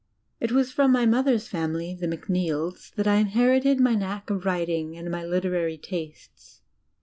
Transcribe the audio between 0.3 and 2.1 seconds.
It was from my mother's family the